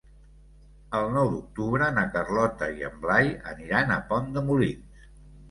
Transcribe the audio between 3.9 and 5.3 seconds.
a Pont de Molins.